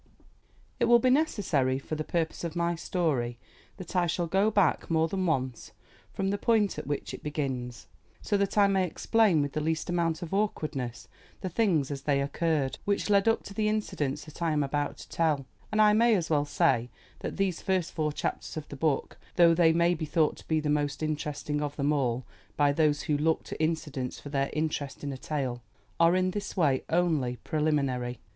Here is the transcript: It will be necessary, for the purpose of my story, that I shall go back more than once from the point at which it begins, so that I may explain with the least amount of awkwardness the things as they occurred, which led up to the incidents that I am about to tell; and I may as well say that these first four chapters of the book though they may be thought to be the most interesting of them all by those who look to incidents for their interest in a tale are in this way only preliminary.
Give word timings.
It 0.79 0.85
will 0.85 0.97
be 0.97 1.11
necessary, 1.11 1.77
for 1.77 1.93
the 1.93 2.03
purpose 2.03 2.43
of 2.43 2.55
my 2.55 2.73
story, 2.73 3.37
that 3.77 3.95
I 3.95 4.07
shall 4.07 4.25
go 4.25 4.49
back 4.49 4.89
more 4.89 5.07
than 5.07 5.27
once 5.27 5.73
from 6.11 6.31
the 6.31 6.39
point 6.39 6.79
at 6.79 6.87
which 6.87 7.13
it 7.13 7.21
begins, 7.21 7.85
so 8.19 8.35
that 8.37 8.57
I 8.57 8.65
may 8.65 8.83
explain 8.87 9.43
with 9.43 9.53
the 9.53 9.61
least 9.61 9.91
amount 9.91 10.23
of 10.23 10.33
awkwardness 10.33 11.07
the 11.41 11.49
things 11.49 11.91
as 11.91 12.01
they 12.01 12.19
occurred, 12.19 12.79
which 12.83 13.11
led 13.11 13.27
up 13.27 13.43
to 13.43 13.53
the 13.53 13.67
incidents 13.69 14.25
that 14.25 14.41
I 14.41 14.53
am 14.53 14.63
about 14.63 14.97
to 14.97 15.09
tell; 15.09 15.45
and 15.71 15.79
I 15.79 15.93
may 15.93 16.15
as 16.15 16.31
well 16.31 16.45
say 16.45 16.89
that 17.19 17.37
these 17.37 17.61
first 17.61 17.91
four 17.91 18.11
chapters 18.11 18.57
of 18.57 18.67
the 18.69 18.75
book 18.75 19.19
though 19.35 19.53
they 19.53 19.71
may 19.71 19.93
be 19.93 20.05
thought 20.05 20.35
to 20.37 20.47
be 20.47 20.59
the 20.59 20.67
most 20.67 21.03
interesting 21.03 21.61
of 21.61 21.75
them 21.75 21.93
all 21.93 22.25
by 22.57 22.71
those 22.71 23.03
who 23.03 23.15
look 23.19 23.43
to 23.43 23.61
incidents 23.63 24.19
for 24.19 24.29
their 24.29 24.49
interest 24.51 25.03
in 25.03 25.13
a 25.13 25.17
tale 25.19 25.61
are 25.99 26.15
in 26.15 26.31
this 26.31 26.57
way 26.57 26.83
only 26.89 27.35
preliminary. 27.43 28.17